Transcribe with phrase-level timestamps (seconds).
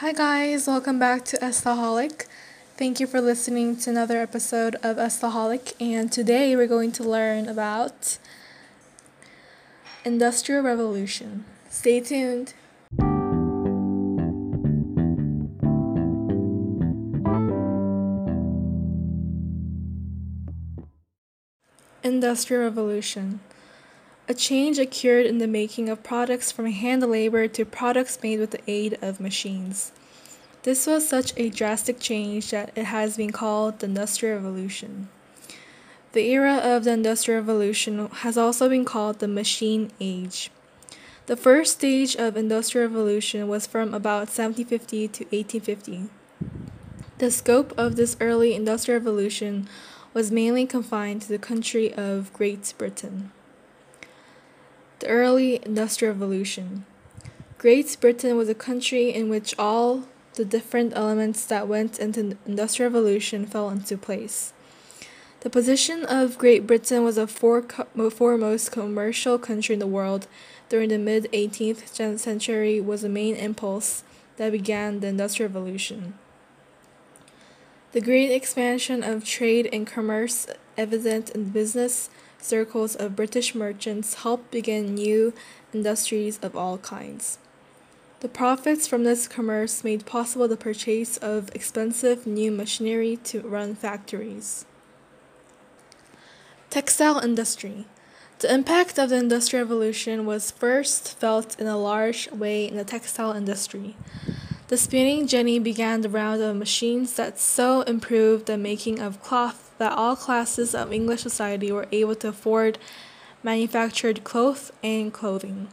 [0.00, 2.26] Hi, guys, welcome back to Estaholic.
[2.76, 7.48] Thank you for listening to another episode of Estaholic, and today we're going to learn
[7.48, 8.18] about
[10.04, 11.46] Industrial Revolution.
[11.70, 12.52] Stay tuned.
[22.02, 23.40] Industrial Revolution.
[24.28, 28.50] A change occurred in the making of products from hand labor to products made with
[28.50, 29.92] the aid of machines.
[30.64, 35.08] This was such a drastic change that it has been called the Industrial Revolution.
[36.10, 40.50] The era of the Industrial Revolution has also been called the Machine Age.
[41.26, 46.08] The first stage of Industrial Revolution was from about 1750 to 1850.
[47.18, 49.68] The scope of this early Industrial Revolution
[50.12, 53.30] was mainly confined to the country of Great Britain.
[55.00, 56.86] The early Industrial Revolution.
[57.58, 60.04] Great Britain was a country in which all
[60.34, 64.54] the different elements that went into the Industrial Revolution fell into place.
[65.40, 70.26] The position of Great Britain was a foremost commercial country in the world
[70.68, 74.02] during the mid 18th century was the main impulse
[74.38, 76.14] that began the Industrial Revolution.
[77.92, 84.50] The great expansion of trade and commerce evident in business circles of British merchants helped
[84.50, 85.32] begin new
[85.72, 87.38] industries of all kinds.
[88.20, 93.74] The profits from this commerce made possible the purchase of expensive new machinery to run
[93.74, 94.64] factories.
[96.70, 97.86] Textile industry.
[98.38, 102.84] The impact of the Industrial Revolution was first felt in a large way in the
[102.84, 103.96] textile industry.
[104.68, 109.70] The spinning jenny began the round of machines that so improved the making of cloth
[109.78, 112.78] that all classes of English society were able to afford
[113.44, 115.68] manufactured cloth and clothing.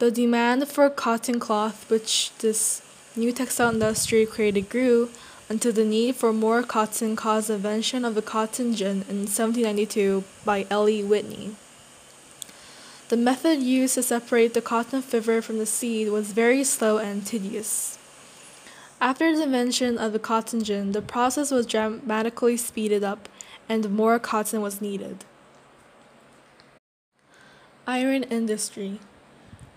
[0.00, 2.82] The demand for cotton cloth, which this
[3.14, 5.10] new textile industry created, grew
[5.48, 10.24] until the need for more cotton caused the invention of the cotton gin in 1792
[10.44, 11.54] by Eli Whitney.
[13.12, 17.26] The method used to separate the cotton fiber from the seed was very slow and
[17.26, 17.98] tedious.
[19.02, 23.28] After the invention of the cotton gin, the process was dramatically speeded up
[23.68, 25.26] and more cotton was needed.
[27.86, 28.98] Iron industry.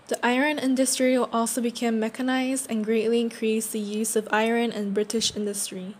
[0.08, 5.36] The iron industry also became mechanized and greatly increased the use of iron in British
[5.36, 5.94] industry.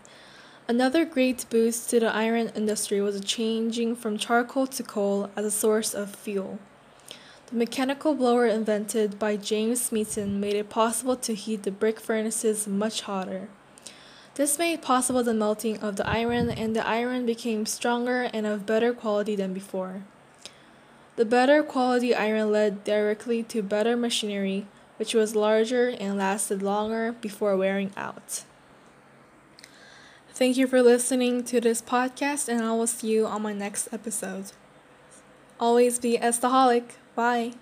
[0.67, 5.45] Another great boost to the iron industry was a changing from charcoal to coal as
[5.45, 6.57] a source of fuel.
[7.47, 12.67] The mechanical blower invented by James Smeaton made it possible to heat the brick furnaces
[12.67, 13.47] much hotter.
[14.35, 18.65] This made possible the melting of the iron, and the iron became stronger and of
[18.65, 20.03] better quality than before.
[21.15, 27.13] The better quality iron led directly to better machinery, which was larger and lasted longer
[27.13, 28.43] before wearing out.
[30.33, 33.87] Thank you for listening to this podcast, and I will see you on my next
[33.93, 34.51] episode.
[35.59, 36.83] Always be estaholic.
[37.15, 37.53] Bye.